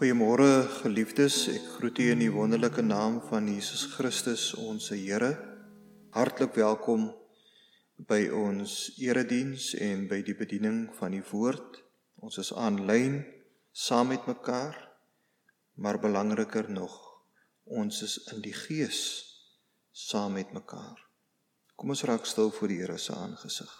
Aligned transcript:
Goeiemôre 0.00 0.64
geliefdes, 0.80 1.34
ek 1.52 1.64
groet 1.74 1.98
u 2.00 2.04
in 2.08 2.22
die 2.22 2.30
wonderlike 2.32 2.80
naam 2.80 3.18
van 3.28 3.44
Jesus 3.52 3.82
Christus, 3.92 4.46
ons 4.56 4.86
Here. 4.94 5.28
Hartlik 6.16 6.54
welkom 6.56 7.10
by 8.08 8.22
ons 8.32 8.94
erediens 8.96 9.74
en 9.76 10.06
by 10.08 10.22
die 10.24 10.32
bediening 10.38 10.86
van 10.96 11.12
die 11.12 11.20
woord. 11.34 11.82
Ons 12.16 12.40
is 12.40 12.54
aanlyn 12.56 13.20
saam 13.76 14.08
met 14.14 14.24
mekaar, 14.24 14.72
maar 15.76 16.00
belangriker 16.00 16.72
nog, 16.72 16.96
ons 17.68 18.00
is 18.08 18.16
in 18.32 18.40
die 18.40 18.56
gees 18.56 19.04
saam 19.92 20.40
met 20.40 20.56
mekaar. 20.56 20.96
Kom 21.76 21.92
ons 21.92 22.08
raak 22.08 22.24
stil 22.24 22.48
voor 22.48 22.72
die 22.72 22.80
Here 22.80 22.96
se 22.96 23.12
aangesig. 23.12 23.78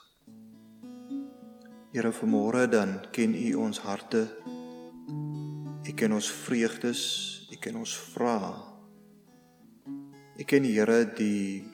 Here, 1.97 2.13
vanmôre 2.13 2.69
dan 2.69 2.99
ken 3.09 3.33
u 3.33 3.55
ons 3.65 3.81
harte 3.89 4.27
U 5.91 5.95
ken 5.95 6.13
ons 6.15 6.27
vreugdes, 6.31 7.01
U 7.51 7.57
ken 7.59 7.81
ons 7.81 7.93
vrae. 8.13 8.51
U 10.39 10.45
ken 10.47 10.69
Here 10.69 11.01
die 11.19 11.65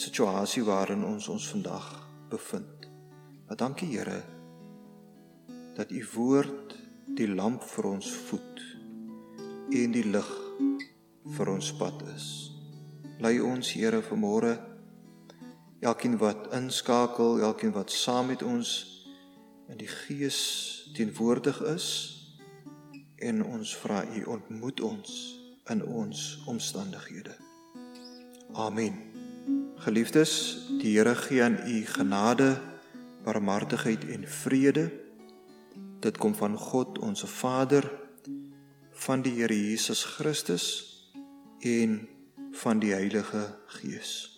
situasie 0.00 0.62
waarin 0.64 1.04
ons 1.04 1.28
ons 1.28 1.48
vandag 1.52 1.90
bevind. 2.32 2.88
Maar 3.44 3.60
dankie 3.60 3.90
Here 3.90 4.22
dat 5.76 5.92
U 5.92 6.00
woord 6.14 6.72
die 7.20 7.28
lamp 7.28 7.68
vir 7.74 7.90
ons 7.90 8.08
voet 8.30 8.64
en 9.82 9.92
die 9.98 10.06
lig 10.08 10.32
vir 11.36 11.52
ons 11.58 11.70
pad 11.76 12.00
is. 12.16 12.32
Lei 13.20 13.36
ons 13.44 13.76
Here 13.76 14.00
vanmôre 14.08 14.56
elkeen 15.84 16.16
wat 16.16 16.48
inskakel, 16.56 17.42
elkeen 17.44 17.76
wat 17.76 17.92
saam 17.92 18.32
met 18.32 18.40
ons 18.40 18.76
in 19.68 19.76
die 19.76 19.94
gees 20.08 20.44
teenwoordig 20.96 21.60
is 21.76 22.23
en 23.16 23.44
ons 23.44 23.76
vra 23.76 24.04
u 24.16 24.24
ontmoet 24.24 24.80
ons 24.80 25.10
in 25.70 25.84
ons 25.84 26.42
omstandighede. 26.46 27.36
Amen. 28.52 28.98
Geliefdes, 29.76 30.32
die 30.80 30.96
Here 30.96 31.14
gee 31.14 31.42
aan 31.42 31.58
u 31.66 31.84
genade, 31.86 32.60
barmhartigheid 33.24 34.04
en 34.08 34.28
vrede. 34.28 34.90
Dit 36.00 36.18
kom 36.18 36.34
van 36.34 36.56
God, 36.58 36.98
ons 36.98 37.24
Vader, 37.24 37.90
van 38.90 39.22
die 39.22 39.32
Here 39.40 39.56
Jesus 39.70 40.04
Christus 40.04 40.66
en 41.60 42.08
van 42.52 42.78
die 42.78 42.92
Heilige 42.92 43.48
Gees. 43.66 44.30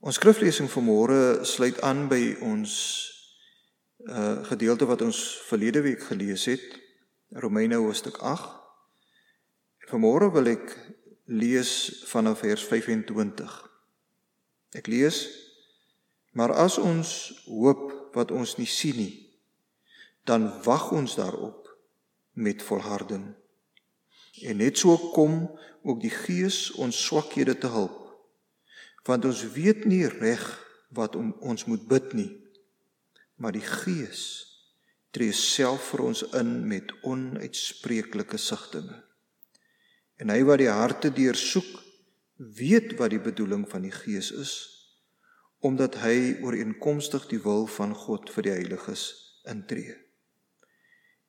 Ons 0.00 0.18
skriflesing 0.18 0.70
vanmôre 0.70 1.44
sluit 1.46 1.80
aan 1.80 2.08
by 2.10 2.36
ons 2.42 2.74
uh 4.02 4.42
gedeelte 4.48 4.82
wat 4.90 5.02
ons 5.06 5.18
verlede 5.46 5.78
week 5.84 6.02
gelees 6.02 6.48
het 6.50 6.81
Romeine 7.34 7.74
hoofstuk 7.74 8.16
8. 8.16 8.60
Vanmôre 9.88 10.28
wil 10.34 10.50
ek 10.52 10.74
lees 11.32 12.02
vanaf 12.10 12.42
vers 12.44 12.60
25. 12.68 13.54
Ek 14.76 14.90
lees: 14.92 15.22
Maar 16.36 16.52
as 16.52 16.76
ons 16.76 17.32
hoop 17.48 18.12
wat 18.12 18.34
ons 18.36 18.58
nie 18.60 18.68
sien 18.68 19.00
nie, 19.00 19.14
dan 20.28 20.50
wag 20.68 20.90
ons 20.92 21.16
daarop 21.16 21.72
met 22.36 22.60
volharding. 22.60 23.24
En 24.44 24.60
net 24.60 24.76
so 24.84 25.00
kom 25.16 25.48
ook 25.88 26.04
die 26.04 26.12
Gees 26.12 26.68
ons 26.76 27.00
swakhede 27.00 27.56
te 27.56 27.72
help. 27.72 28.12
Want 29.08 29.24
ons 29.24 29.40
weet 29.56 29.88
nie 29.88 30.04
reg 30.04 30.44
wat 30.92 31.16
om 31.16 31.32
ons 31.40 31.64
moet 31.64 31.88
bid 31.88 32.12
nie, 32.12 32.32
maar 33.40 33.56
die 33.56 33.64
Gees 33.64 34.51
tree 35.12 35.32
self 35.36 35.92
vir 35.92 36.04
ons 36.08 36.22
in 36.38 36.52
met 36.68 36.92
onuitspreeklike 37.04 38.38
sigtinge. 38.40 38.98
En 40.16 40.32
hy 40.32 40.40
wat 40.48 40.62
die 40.62 40.70
harte 40.72 41.10
deursoek, 41.12 41.70
weet 42.36 42.96
wat 42.98 43.12
die 43.12 43.22
bedoeling 43.22 43.66
van 43.70 43.84
die 43.86 43.94
Gees 43.94 44.30
is, 44.32 44.54
omdat 45.62 46.00
hy 46.02 46.40
ooreenkomstig 46.42 47.28
die 47.30 47.40
wil 47.44 47.68
van 47.70 47.92
God 47.94 48.32
vir 48.34 48.48
die 48.48 48.54
heiliges 48.56 49.04
intree. 49.48 49.94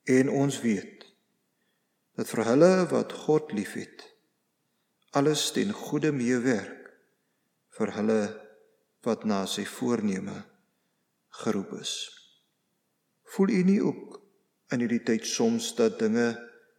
En 0.09 0.31
ons 0.31 0.58
weet 0.63 1.06
dat 2.18 2.29
vir 2.29 2.46
hulle 2.47 2.72
wat 2.91 3.13
God 3.25 3.53
liefhet, 3.53 4.08
alles 5.13 5.52
ten 5.53 5.74
goeie 5.75 6.12
meewerk 6.16 6.90
vir 7.78 7.94
hulle 7.97 8.22
wat 9.06 9.25
na 9.29 9.44
sy 9.50 9.66
voorneme 9.68 10.40
geroep 11.44 11.74
is. 11.81 12.22
Voel 13.34 13.50
u 13.50 13.64
nie 13.66 13.82
ook 13.82 14.20
in 14.70 14.84
hierdie 14.84 15.02
tyd 15.02 15.26
soms 15.26 15.72
dat 15.74 15.98
dinge 15.98 16.28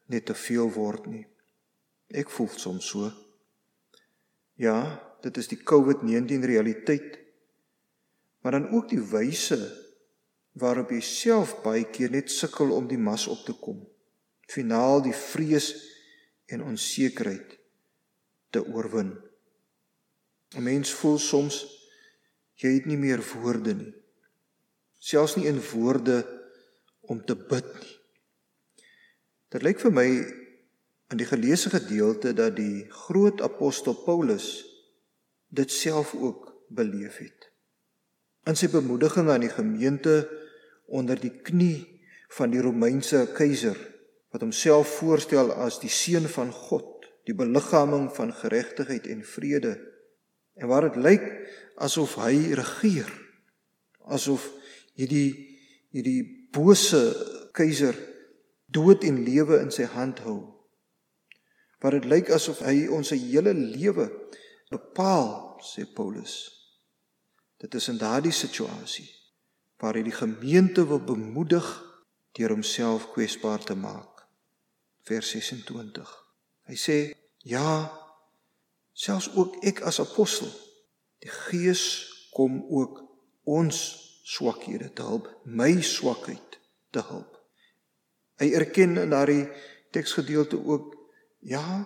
net 0.07 0.29
te 0.31 0.37
veel 0.39 0.69
word 0.71 1.09
nie? 1.11 1.25
Ek 2.15 2.31
voel 2.31 2.47
soms 2.55 2.93
so. 2.93 3.09
Ja, 4.63 4.77
dit 5.25 5.41
is 5.41 5.51
die 5.51 5.59
COVID-19 5.59 6.47
realiteit. 6.47 7.17
Maar 8.45 8.61
dan 8.61 8.69
ook 8.71 8.87
die 8.93 9.03
wyse 9.03 9.59
waarop 10.63 10.93
jy 10.95 11.01
self 11.03 11.57
baie 11.65 11.89
keer 11.91 12.15
net 12.15 12.31
sukkel 12.31 12.71
om 12.77 12.87
die 12.87 13.01
mas 13.03 13.27
op 13.27 13.43
te 13.43 13.57
kom. 13.59 13.81
Finaal 14.47 15.03
die 15.03 15.17
vrees 15.17 15.73
en 16.47 16.63
onsekerheid 16.63 17.57
te 18.55 18.63
oorwin. 18.63 19.11
'n 20.55 20.63
Mens 20.63 20.95
voel 20.95 21.19
soms 21.19 21.65
jy 22.63 22.77
het 22.77 22.87
nie 22.87 23.01
meer 23.01 23.19
woorde 23.33 23.75
nie. 23.75 23.95
Selfs 25.03 25.35
nie 25.35 25.51
in 25.51 25.59
woorde 25.73 26.44
om 27.07 27.25
te 27.25 27.37
bid 27.37 27.69
nie. 27.81 27.95
Dit 29.55 29.63
lyk 29.63 29.79
vir 29.83 29.95
my 29.95 30.07
in 31.13 31.21
die 31.21 31.29
geleesde 31.29 31.71
gedeelte 31.71 32.33
dat 32.35 32.57
die 32.57 32.87
groot 32.91 33.43
apostel 33.45 33.95
Paulus 33.95 34.65
dit 35.55 35.71
self 35.71 36.15
ook 36.15 36.51
beleef 36.75 37.21
het. 37.23 37.51
In 38.51 38.59
sy 38.59 38.69
bemoediging 38.73 39.31
aan 39.31 39.45
die 39.45 39.53
gemeente 39.53 40.25
onder 40.87 41.21
die 41.21 41.33
knie 41.47 42.03
van 42.35 42.51
die 42.51 42.63
Romeinse 42.65 43.29
keiser 43.37 43.79
wat 44.35 44.43
homself 44.43 44.97
voorstel 44.99 45.53
as 45.63 45.79
die 45.79 45.93
seun 45.93 46.27
van 46.29 46.51
God, 46.51 47.07
die 47.25 47.37
beliggaaming 47.39 48.09
van 48.17 48.35
geregtigheid 48.35 49.07
en 49.07 49.23
vrede 49.25 49.77
en 50.59 50.69
waar 50.71 50.89
dit 50.89 50.99
lyk 50.99 51.25
asof 51.83 52.19
hy 52.23 52.53
regeer, 52.59 53.09
asof 54.11 54.51
hierdie 54.99 55.54
hierdie 55.95 56.51
bose 56.55 57.01
keiser 57.55 57.95
dood 58.67 59.05
en 59.07 59.23
lewe 59.23 59.61
in 59.63 59.71
sy 59.75 59.87
hand 59.95 60.25
hou. 60.27 60.41
Wat 61.83 61.95
dit 61.95 62.09
lyk 62.09 62.33
asof 62.35 62.65
hy 62.67 62.89
ons 62.93 63.13
hele 63.15 63.53
lewe 63.55 64.09
bepaal, 64.73 65.61
sê 65.63 65.87
Paulus. 65.87 66.49
Dit 67.61 67.77
is 67.79 67.89
in 67.93 68.01
daardie 68.01 68.35
situasie 68.35 69.07
waar 69.83 69.99
hy 69.99 70.05
die 70.07 70.17
gemeente 70.17 70.81
wil 70.89 71.03
bemoedig 71.05 71.67
deur 72.39 72.55
homself 72.55 73.11
kwesbaar 73.13 73.61
te 73.69 73.75
maak. 73.77 74.23
Vers 75.05 75.35
26. 75.35 76.09
Hy 76.71 76.77
sê: 76.79 76.97
"Ja, 77.45 77.93
selfs 78.93 79.29
ook 79.37 79.59
ek 79.61 79.83
as 79.85 80.01
apostel, 80.01 80.49
die 81.21 81.29
Gees 81.29 81.85
kom 82.33 82.65
ook 82.71 83.03
ons 83.45 84.04
swakhede 84.25 84.89
te 84.97 85.05
help, 85.05 85.29
my 85.45 85.83
swakheid 85.85 86.59
te 86.95 87.03
help. 87.05 87.37
Hy 88.41 88.51
erken 88.57 88.97
in 89.03 89.13
daardie 89.13 89.45
teksgedeelte 89.95 90.59
ook 90.59 90.95
ja, 91.45 91.85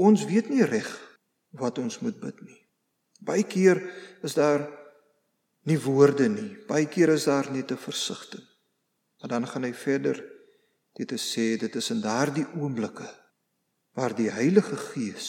ons 0.00 0.24
weet 0.26 0.48
nie 0.48 0.64
reg 0.64 0.88
wat 1.60 1.78
ons 1.78 2.00
moet 2.00 2.16
bid 2.20 2.40
nie. 2.46 2.58
Baie 3.20 3.44
keer 3.44 3.80
is 4.24 4.34
daar 4.38 4.64
nie 5.68 5.78
woorde 5.82 6.28
nie. 6.32 6.56
Baie 6.68 6.88
keer 6.88 7.12
is 7.14 7.28
daar 7.28 7.50
net 7.52 7.70
'n 7.72 7.76
versigtiging. 7.76 8.48
Maar 9.20 9.28
dan 9.28 9.46
gaan 9.46 9.64
hy 9.64 9.72
verder 9.74 10.24
dit 10.94 11.08
te 11.08 11.18
sê 11.18 11.58
dit 11.58 11.74
is 11.74 11.90
in 11.90 12.00
daardie 12.00 12.46
oomblikke 12.56 13.06
waar 13.92 14.14
die 14.14 14.30
Heilige 14.30 14.76
Gees 14.76 15.28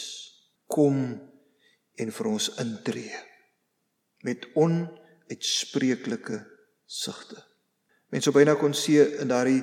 kom 0.66 1.20
en 1.94 2.12
vir 2.12 2.26
ons 2.26 2.50
intree 2.62 3.18
met 4.22 4.46
on 4.54 4.99
uitspreeklike 5.30 6.40
sigte. 6.90 7.38
Mense 8.10 8.30
sou 8.30 8.36
byna 8.36 8.58
kon 8.58 8.74
sê 8.74 9.04
in 9.22 9.30
daardie 9.30 9.62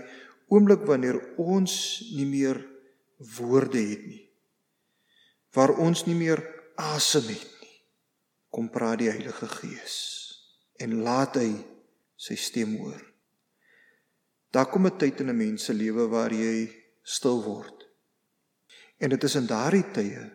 oomblik 0.53 0.87
wanneer 0.87 1.19
ons 1.43 1.75
nie 2.15 2.27
meer 2.29 2.61
woorde 3.39 3.83
het 3.83 4.05
nie. 4.07 4.23
Waar 5.57 5.75
ons 5.83 6.05
nie 6.07 6.15
meer 6.15 6.43
asem 6.79 7.27
het 7.33 7.53
nie. 7.63 7.75
Kom 8.55 8.71
praat 8.73 9.03
die 9.03 9.11
Heilige 9.11 9.49
Gees 9.59 9.97
en 10.83 11.01
laat 11.03 11.39
hy 11.41 11.51
sy 12.21 12.37
stem 12.39 12.77
hoor. 12.79 13.01
Daar 14.53 14.69
kom 14.71 14.87
'n 14.87 14.99
tyd 14.99 15.21
in 15.21 15.31
'n 15.31 15.37
mens 15.37 15.65
se 15.65 15.73
lewe 15.73 16.07
waar 16.09 16.33
jy 16.33 16.71
stil 17.03 17.43
word. 17.43 17.89
En 18.99 19.11
dit 19.11 19.25
is 19.25 19.35
in 19.35 19.47
daardie 19.47 19.91
tye 19.93 20.31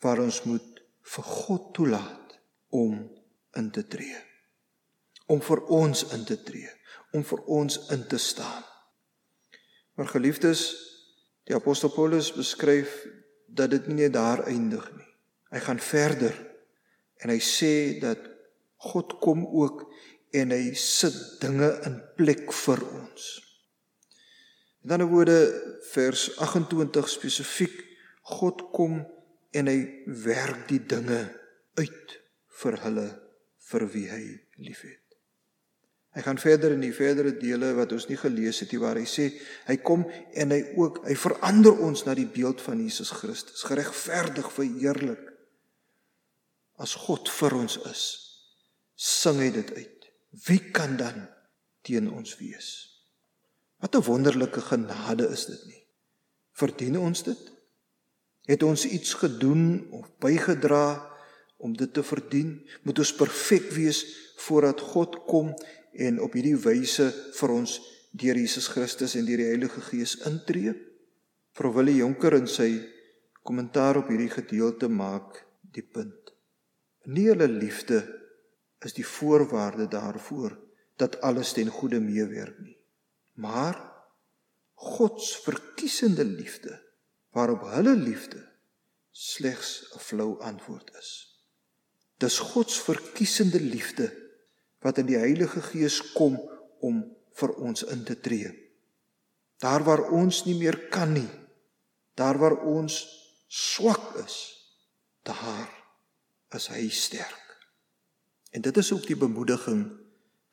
waar 0.00 0.18
ons 0.18 0.42
moet 0.44 0.82
vir 1.02 1.24
God 1.24 1.74
toelaat 1.74 2.38
om 2.70 3.08
in 3.56 3.70
te 3.70 3.86
tree 3.86 4.35
om 5.26 5.42
vir 5.42 5.62
ons 5.74 6.04
in 6.14 6.24
te 6.24 6.38
tree, 6.42 6.70
om 7.12 7.24
vir 7.26 7.42
ons 7.58 7.78
in 7.94 8.06
te 8.10 8.18
staan. 8.18 8.64
Maar 9.96 10.10
geliefdes, 10.12 10.68
die 11.48 11.56
apostel 11.56 11.90
Paulus 11.94 12.32
beskryf 12.34 13.06
dat 13.46 13.70
dit 13.70 13.86
nie 13.88 14.02
net 14.04 14.16
daar 14.16 14.44
eindig 14.46 14.84
nie. 14.96 15.08
Hy 15.54 15.62
gaan 15.62 15.80
verder 15.80 16.34
en 17.22 17.32
hy 17.32 17.38
sê 17.40 17.96
dat 18.02 18.20
God 18.90 19.16
kom 19.22 19.46
ook 19.46 19.86
en 20.36 20.52
hy 20.52 20.74
sit 20.78 21.16
dinge 21.40 21.70
in 21.88 22.00
plek 22.18 22.50
vir 22.52 22.82
ons. 22.84 23.28
In 24.84 24.94
ander 24.94 25.08
woorde 25.10 25.38
vers 25.94 26.28
28 26.44 27.08
spesifiek 27.10 27.80
God 28.36 28.66
kom 28.74 29.00
en 29.56 29.70
hy 29.70 29.78
werk 30.26 30.66
die 30.70 30.82
dinge 30.82 31.22
uit 31.78 32.16
vir 32.60 32.78
hulle 32.84 33.08
vir 33.70 33.88
wie 33.94 34.06
hy 34.10 34.22
liefhet. 34.60 35.05
Hy 36.16 36.22
gaan 36.24 36.38
verder 36.40 36.72
in 36.72 36.80
die 36.80 36.94
verdere 36.96 37.34
dele 37.36 37.74
wat 37.76 37.90
ons 37.92 38.06
nie 38.08 38.16
gelees 38.16 38.62
het 38.62 38.70
nie 38.72 38.80
waar 38.80 38.96
hy 38.96 39.04
sê 39.04 39.26
hy 39.66 39.74
kom 39.84 40.06
en 40.32 40.54
hy 40.54 40.62
ook 40.80 41.02
hy 41.04 41.16
verander 41.20 41.76
ons 41.84 42.06
na 42.06 42.14
die 42.16 42.24
beeld 42.24 42.62
van 42.64 42.80
Jesus 42.80 43.10
Christus, 43.12 43.66
geregverdig, 43.68 44.48
verheerlik. 44.54 45.26
As 46.80 46.96
God 47.04 47.28
vir 47.28 47.58
ons 47.58 47.76
is, 47.92 48.06
sing 48.96 49.42
hy 49.44 49.50
dit 49.52 49.74
uit. 49.76 50.08
Wie 50.48 50.62
kan 50.72 50.96
dan 50.96 51.26
teen 51.84 52.08
ons 52.08 52.38
wees? 52.40 52.70
Wat 53.84 53.92
'n 53.94 54.08
wonderlike 54.08 54.60
genade 54.60 55.28
is 55.28 55.44
dit 55.52 55.62
nie? 55.68 55.84
Verdien 56.56 56.96
ons 56.98 57.22
dit? 57.22 57.52
Het 58.48 58.62
ons 58.62 58.84
iets 58.84 59.14
gedoen 59.14 59.84
of 59.92 60.08
bygedra 60.18 61.12
om 61.56 61.76
dit 61.76 61.92
te 61.92 62.02
verdien? 62.02 62.68
Moet 62.82 62.98
ons 62.98 63.14
perfek 63.14 63.70
wees 63.70 64.04
voordat 64.36 64.80
God 64.80 65.24
kom 65.28 65.52
en 65.98 66.20
op 66.20 66.36
hierdie 66.36 66.58
wyse 66.60 67.08
vir 67.38 67.52
ons 67.54 67.78
deur 68.16 68.36
Jesus 68.36 68.68
Christus 68.72 69.16
en 69.16 69.26
deur 69.28 69.40
die 69.40 69.48
Heilige 69.50 69.82
Gees 69.90 70.16
intree. 70.28 70.74
Prof 71.56 71.74
Willie 71.76 72.00
Jonker 72.00 72.36
in 72.36 72.48
sy 72.50 72.70
kommentaar 73.46 74.00
op 74.02 74.10
hierdie 74.12 74.32
gedeelte 74.32 74.88
maak 74.88 75.42
die 75.72 75.84
punt. 75.84 76.32
Nie 77.06 77.28
hulle 77.30 77.48
liefde 77.48 78.02
is 78.84 78.96
die 78.96 79.06
voorwaarde 79.06 79.86
daarvoor 79.88 80.56
dat 81.00 81.20
alles 81.24 81.52
ten 81.56 81.70
goeie 81.72 82.00
meewerk 82.00 82.58
nie. 82.60 82.76
Maar 83.40 83.78
God 84.76 85.22
se 85.22 85.40
verkiesende 85.44 86.24
liefde 86.24 86.74
waarop 87.36 87.64
hulle 87.72 87.94
liefde 87.96 88.42
slegs 89.12 89.92
'n 89.94 89.98
flou 89.98 90.40
antwoord 90.40 90.90
is. 90.98 91.10
Dis 92.18 92.38
God 92.38 92.70
se 92.70 92.82
verkiesende 92.82 93.60
liefde 93.60 94.25
wat 94.86 95.00
in 95.02 95.08
die 95.08 95.18
Heilige 95.18 95.60
Gees 95.66 95.98
kom 96.14 96.38
om 96.86 97.02
vir 97.36 97.52
ons 97.58 97.82
in 97.90 98.04
te 98.06 98.14
tree. 98.22 98.52
Daar 99.58 99.82
waar 99.82 100.04
ons 100.14 100.44
nie 100.46 100.54
meer 100.58 100.78
kan 100.92 101.10
nie, 101.16 101.28
daar 102.14 102.38
waar 102.38 102.60
ons 102.68 103.00
swak 103.50 104.14
is, 104.22 104.36
daar 105.26 105.66
is 106.54 106.68
hy 106.70 106.86
sterk. 106.92 107.42
En 108.54 108.62
dit 108.62 108.76
is 108.76 108.92
ook 108.94 109.08
die 109.08 109.18
bemoediging 109.18 109.82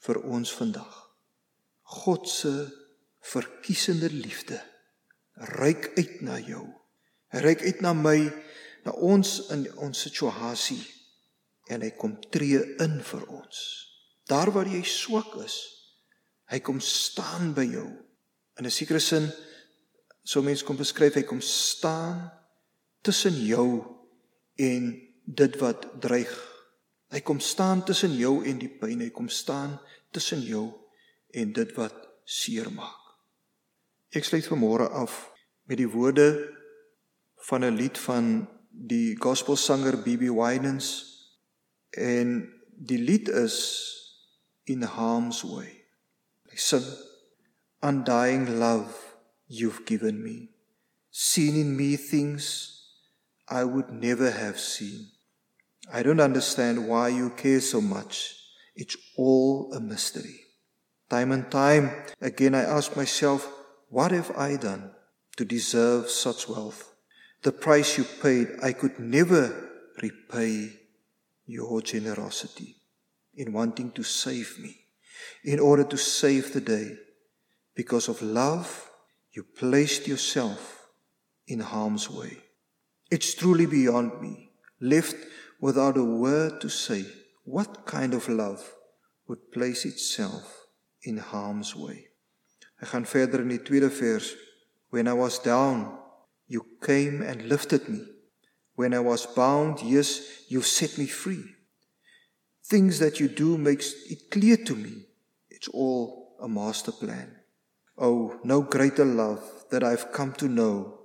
vir 0.03 0.19
ons 0.25 0.51
vandag. 0.55 0.95
God 2.01 2.25
se 2.29 2.53
verkiesende 3.23 4.09
liefde 4.11 4.57
reik 5.55 5.91
uit 5.95 6.21
na 6.25 6.39
jou. 6.41 6.65
Hy 7.33 7.45
reik 7.45 7.63
uit 7.63 7.79
na 7.85 7.93
my, 7.93 8.17
na 8.83 8.91
ons 8.97 9.37
in 9.53 9.67
ons 9.77 10.03
situasie 10.09 10.81
en 11.71 11.85
hy 11.85 11.93
kom 11.95 12.17
tree 12.33 12.59
in 12.83 12.99
vir 13.05 13.23
ons. 13.31 13.61
Daar 14.33 14.49
waar 14.51 14.69
jy 14.69 14.81
swak 14.87 15.35
is, 15.43 15.55
hy 16.49 16.57
kom 16.65 16.79
staan 16.81 17.51
by 17.53 17.65
jou. 17.69 17.89
In 18.57 18.65
'n 18.65 18.71
sekere 18.71 18.99
sin 18.99 19.29
sou 20.23 20.41
mens 20.43 20.63
kon 20.63 20.77
beskryf 20.77 21.13
hy 21.13 21.23
kom 21.23 21.41
staan 21.41 22.31
tussen 23.01 23.35
jou 23.45 23.83
en 24.55 24.83
dit 25.25 25.59
wat 25.59 26.01
dreig. 26.01 26.33
Hy 27.11 27.19
kom 27.21 27.39
staan 27.39 27.83
tussen 27.85 28.15
jou 28.17 28.45
en 28.45 28.57
die 28.59 28.71
pyn. 28.79 28.99
Hy 28.99 29.09
kom 29.09 29.29
staan 29.29 29.79
tussen 30.11 30.41
jou 30.41 30.73
en 31.33 31.53
dit 31.53 31.75
wat 31.75 31.95
seermaak. 32.25 33.01
Ek 34.13 34.25
sluit 34.25 34.47
vanmôre 34.47 34.89
af 34.89 35.29
met 35.69 35.77
die 35.77 35.89
woorde 35.89 36.49
van 37.49 37.65
'n 37.65 37.75
lied 37.77 37.97
van 37.97 38.47
die 38.71 39.15
gospelsanger 39.15 39.97
BB 40.01 40.29
Winans 40.33 40.87
en 41.91 42.49
die 42.77 42.97
lied 42.97 43.29
is 43.29 44.02
in 44.65 44.81
harm's 44.81 45.43
way. 45.43 45.81
Listen, 46.49 46.83
undying 47.81 48.59
love 48.59 49.15
you've 49.47 49.85
given 49.85 50.23
me, 50.23 50.49
seen 51.11 51.55
in 51.55 51.75
me 51.75 51.95
things 51.95 52.81
I 53.47 53.63
would 53.63 53.89
never 53.91 54.31
have 54.31 54.59
seen. 54.59 55.07
I 55.91 56.01
don't 56.01 56.21
understand 56.21 56.87
why 56.87 57.09
you 57.09 57.31
care 57.31 57.59
so 57.59 57.81
much. 57.81 58.35
It's 58.75 58.95
all 59.17 59.73
a 59.73 59.79
mystery. 59.79 60.39
Time 61.09 61.31
and 61.31 61.51
time 61.51 61.91
again, 62.21 62.55
I 62.55 62.63
ask 62.63 62.95
myself, 62.95 63.51
what 63.89 64.11
have 64.11 64.31
I 64.37 64.55
done 64.55 64.91
to 65.37 65.45
deserve 65.45 66.09
such 66.09 66.47
wealth? 66.47 66.93
The 67.43 67.51
price 67.51 67.97
you 67.97 68.05
paid, 68.05 68.47
I 68.63 68.71
could 68.71 68.97
never 68.97 69.69
repay 70.01 70.71
your 71.45 71.81
generosity 71.81 72.77
in 73.35 73.53
wanting 73.53 73.91
to 73.91 74.03
save 74.03 74.59
me, 74.59 74.85
in 75.43 75.59
order 75.59 75.83
to 75.83 75.97
save 75.97 76.53
the 76.53 76.61
day. 76.61 76.97
Because 77.75 78.07
of 78.07 78.21
love, 78.21 78.89
you 79.31 79.43
placed 79.43 80.07
yourself 80.07 80.87
in 81.47 81.59
harm's 81.59 82.09
way. 82.09 82.37
It's 83.09 83.33
truly 83.33 83.65
beyond 83.65 84.21
me, 84.21 84.51
left 84.79 85.15
without 85.59 85.97
a 85.97 86.03
word 86.03 86.61
to 86.61 86.69
say, 86.69 87.05
what 87.43 87.85
kind 87.85 88.13
of 88.13 88.29
love 88.29 88.73
would 89.27 89.51
place 89.51 89.85
itself 89.85 90.67
in 91.03 91.17
harm's 91.17 91.75
way. 91.75 92.07
Ek 92.81 92.89
gaan 92.91 93.05
verder 93.07 93.39
in 93.41 93.47
die 93.47 93.63
tweede 93.63 93.89
vers. 93.89 94.35
When 94.89 95.07
I 95.07 95.13
was 95.13 95.39
down, 95.39 95.97
you 96.47 96.65
came 96.81 97.21
and 97.21 97.47
lifted 97.47 97.87
me. 97.87 98.03
When 98.75 98.93
I 98.93 98.99
was 98.99 99.25
bound, 99.25 99.79
yes, 99.81 100.49
you 100.49 100.61
set 100.61 100.97
me 100.97 101.07
free 101.07 101.52
things 102.65 102.99
that 102.99 103.19
you 103.19 103.27
do 103.27 103.57
makes 103.57 103.93
it 104.09 104.31
clear 104.31 104.57
to 104.57 104.75
me 104.75 105.05
it's 105.49 105.67
all 105.69 106.35
a 106.41 106.47
master 106.47 106.91
plan. 106.91 107.35
Oh, 107.97 108.39
no 108.43 108.61
greater 108.61 109.05
love 109.05 109.43
that 109.69 109.83
I've 109.83 110.11
come 110.11 110.33
to 110.33 110.47
know. 110.47 110.99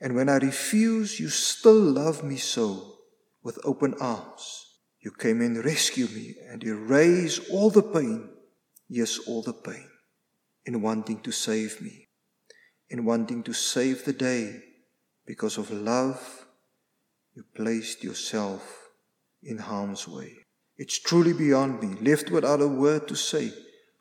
And 0.00 0.16
when 0.16 0.28
I 0.28 0.36
refuse, 0.36 1.20
you 1.20 1.28
still 1.28 1.80
love 1.80 2.24
me 2.24 2.36
so 2.36 2.98
with 3.42 3.58
open 3.64 3.94
arms. 4.00 4.78
You 5.00 5.10
came 5.10 5.40
and 5.40 5.64
rescued 5.64 6.12
me 6.12 6.36
and 6.48 6.62
erase 6.64 7.40
all 7.50 7.70
the 7.70 7.82
pain, 7.82 8.30
yes, 8.88 9.18
all 9.26 9.42
the 9.42 9.52
pain, 9.52 9.88
in 10.64 10.80
wanting 10.80 11.20
to 11.20 11.32
save 11.32 11.80
me, 11.80 12.08
in 12.88 13.04
wanting 13.04 13.42
to 13.44 13.52
save 13.52 14.04
the 14.04 14.12
day. 14.12 14.62
Because 15.26 15.56
of 15.56 15.70
love, 15.70 16.46
you 17.34 17.44
placed 17.54 18.02
yourself 18.02 18.88
in 19.42 19.58
harm's 19.58 20.08
way. 20.08 20.41
It's 20.76 20.98
truly 20.98 21.32
beyond 21.32 21.82
me, 21.82 21.96
left 22.00 22.30
without 22.30 22.60
a 22.62 22.68
word 22.68 23.06
to 23.08 23.14
say. 23.14 23.52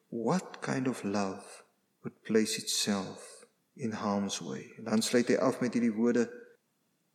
What 0.10 0.62
kind 0.62 0.88
of 0.88 1.04
love 1.04 1.64
would 2.04 2.24
place 2.24 2.58
itself 2.58 3.46
in 3.76 3.92
harm's 3.92 4.42
way? 4.42 4.72
Hy 4.86 5.36
af 5.40 5.62
met 5.62 5.74
hierdie 5.74 5.96
woorde: 5.96 6.30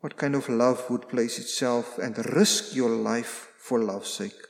What 0.01 0.17
kind 0.17 0.35
of 0.35 0.49
love 0.49 0.89
would 0.91 1.09
place 1.09 1.39
itself 1.39 1.99
and 1.99 2.17
risk 2.37 2.75
your 2.75 2.91
life 2.91 3.53
for 3.59 3.83
love's 3.83 4.13
sake? 4.13 4.47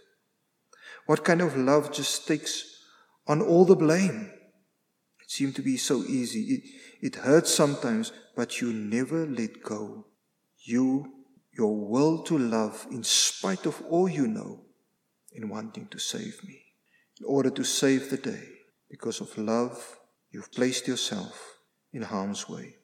What 1.07 1.25
kind 1.25 1.41
of 1.41 1.57
love 1.57 1.93
just 1.93 2.27
takes 2.27 2.65
on 3.27 3.41
all 3.41 3.65
the 3.65 3.77
blame? 3.77 4.33
It 5.23 5.31
seemed 5.31 5.55
to 5.57 5.63
be 5.63 5.77
so 5.77 6.03
easy. 6.05 6.41
It, 6.55 6.63
it 7.01 7.15
hurts 7.17 7.55
sometimes, 7.55 8.13
but 8.35 8.61
you 8.61 8.73
never 8.73 9.25
let 9.27 9.63
go. 9.63 10.07
You, 10.59 11.13
your 11.57 11.89
will 11.89 12.23
to 12.25 12.37
love 12.37 12.87
in 12.91 13.05
spite 13.05 13.67
of 13.67 13.83
all 13.89 14.09
you 14.09 14.27
know 14.27 14.66
in 15.37 15.49
wanting 15.49 15.87
to 15.89 15.99
save 15.99 16.43
me. 16.45 16.63
In 17.21 17.27
order 17.27 17.51
to 17.51 17.65
save 17.65 18.11
the 18.11 18.17
day, 18.17 18.49
because 18.91 19.21
of 19.21 19.37
love, 19.39 19.99
you've 20.31 20.53
placed 20.53 20.87
yourself 20.89 21.59
in 21.93 22.03
harm's 22.03 22.49
way. 22.49 22.77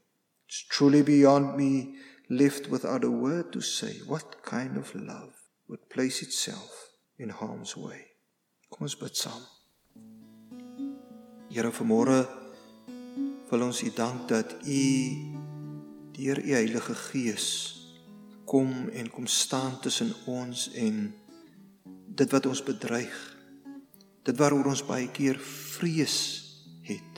It's 0.48 0.64
truly 0.68 1.02
beyond 1.02 1.56
me, 1.56 1.96
left 2.28 2.68
without 2.68 3.04
a 3.04 3.10
word 3.10 3.52
to 3.52 3.60
say. 3.60 4.00
What 4.06 4.42
kind 4.42 4.76
of 4.76 4.94
love 4.94 5.34
would 5.68 5.88
place 5.90 6.22
itself 6.22 6.90
in 7.18 7.30
harm's 7.30 7.76
way? 7.76 8.06
Kom 8.70 8.88
ons 8.88 8.96
bid 8.96 9.16
saam. 9.16 9.42
Here 11.52 11.68
vanmôre 11.68 12.20
wil 13.50 13.64
ons 13.66 13.82
U 13.84 13.90
dank 13.92 14.28
dat 14.30 14.54
U 14.64 14.84
deur 16.16 16.38
U 16.40 16.54
Heilige 16.56 16.94
Gees 16.96 17.48
kom 18.48 18.88
en 18.88 19.10
kom 19.12 19.26
staan 19.28 19.76
tussen 19.84 20.14
ons 20.24 20.70
en 20.72 21.12
dit 22.12 22.36
wat 22.36 22.46
ons 22.46 22.64
bedreig 22.66 23.18
dit 24.22 24.38
waaroor 24.38 24.72
ons 24.74 24.86
baie 24.86 25.08
keer 25.14 25.40
vrees 25.40 26.18
het 26.86 27.12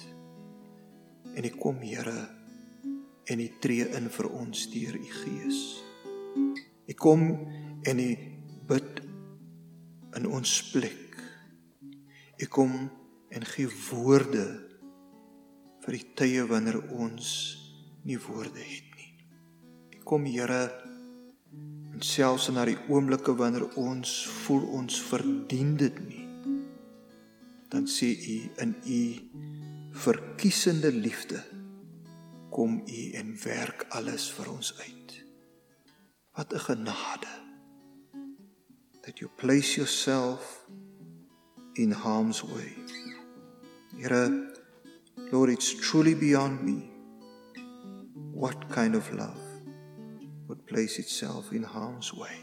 En 1.35 1.45
U 1.45 1.51
kom, 1.59 1.81
Here, 1.83 2.29
en 3.27 3.41
U 3.41 3.49
tree 3.59 3.87
in 3.99 4.07
vir 4.11 4.27
ons 4.31 4.61
deur 4.71 4.95
U 4.95 5.09
Gees. 5.11 5.63
U 6.87 6.95
kom 6.95 7.25
en 7.83 8.03
U 8.03 8.11
bid 8.71 9.01
in 10.15 10.29
ons 10.31 10.53
plek. 10.71 11.17
U 12.39 12.47
kom 12.47 12.77
en 13.35 13.49
gee 13.51 13.67
woorde 13.89 14.45
vir 15.83 15.99
die 15.99 16.07
tye 16.15 16.47
wanneer 16.47 16.79
ons 16.95 17.33
nie 18.07 18.21
woorde 18.29 18.63
het 18.63 18.95
nie. 18.95 19.11
U 19.99 20.05
kom, 20.07 20.31
Here, 20.31 20.69
selfs 22.05 22.51
na 22.53 22.65
die 22.69 22.79
oomblikke 22.89 23.37
wanneer 23.39 23.67
ons 23.81 24.19
voel 24.45 24.69
ons 24.83 25.01
verdien 25.13 25.77
dit 25.81 26.05
nie 26.09 26.25
dan 27.75 27.87
sê 27.91 28.07
u 28.07 28.39
in 28.63 28.75
u 28.87 29.03
verkiesende 29.91 30.93
liefde 30.93 31.43
kom 32.51 32.83
u 32.87 33.11
en 33.11 33.35
werk 33.43 33.87
alles 33.89 34.29
vir 34.33 34.51
ons 34.51 34.69
uit. 34.79 35.11
Wat 36.37 36.53
'n 36.53 36.59
genade. 36.59 37.33
That 39.03 39.19
you 39.19 39.31
place 39.37 39.75
yourself 39.77 40.69
in 41.73 41.91
harm's 41.91 42.43
way. 42.43 42.73
Here 43.99 44.53
Lord 45.33 45.51
it's 45.51 45.75
truly 45.75 46.15
beyond 46.15 46.63
me 46.63 46.91
what 48.33 48.69
kind 48.69 48.95
of 48.95 49.13
love 49.13 49.44
would 50.49 50.67
place 50.67 50.99
itself 50.99 51.53
in 51.53 51.63
harm's 51.63 52.13
way. 52.13 52.37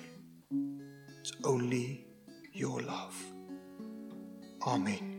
It's 1.20 1.34
only 1.44 2.06
your 2.54 2.82
love. 2.82 3.16
Amen. 4.66 5.11